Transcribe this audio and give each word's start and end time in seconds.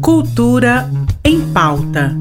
Cultura 0.00 0.90
em 1.22 1.40
pauta. 1.52 2.16